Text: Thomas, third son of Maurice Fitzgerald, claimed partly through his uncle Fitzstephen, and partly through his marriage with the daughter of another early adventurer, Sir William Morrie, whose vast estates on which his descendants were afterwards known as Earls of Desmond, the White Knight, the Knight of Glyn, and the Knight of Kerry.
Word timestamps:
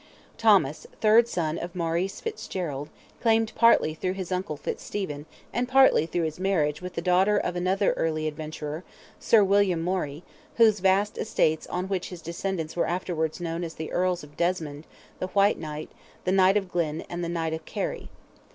Thomas, 0.35 0.87
third 0.99 1.27
son 1.27 1.59
of 1.59 1.75
Maurice 1.75 2.19
Fitzgerald, 2.21 2.89
claimed 3.21 3.51
partly 3.53 3.93
through 3.93 4.13
his 4.13 4.31
uncle 4.31 4.57
Fitzstephen, 4.57 5.27
and 5.53 5.67
partly 5.69 6.07
through 6.07 6.23
his 6.23 6.39
marriage 6.39 6.81
with 6.81 6.95
the 6.95 7.03
daughter 7.03 7.37
of 7.37 7.55
another 7.55 7.93
early 7.93 8.27
adventurer, 8.27 8.83
Sir 9.19 9.43
William 9.43 9.83
Morrie, 9.83 10.23
whose 10.55 10.79
vast 10.79 11.19
estates 11.19 11.67
on 11.67 11.87
which 11.87 12.09
his 12.09 12.23
descendants 12.23 12.75
were 12.75 12.87
afterwards 12.87 13.39
known 13.39 13.63
as 13.63 13.75
Earls 13.79 14.23
of 14.23 14.35
Desmond, 14.35 14.87
the 15.19 15.27
White 15.27 15.59
Knight, 15.59 15.91
the 16.23 16.31
Knight 16.31 16.57
of 16.57 16.71
Glyn, 16.71 17.01
and 17.07 17.23
the 17.23 17.29
Knight 17.29 17.53
of 17.53 17.63
Kerry. 17.65 18.09